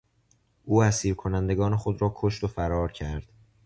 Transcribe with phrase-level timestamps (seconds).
[0.65, 3.29] او اسیر کنندگان خود را کشت و فرار کرد.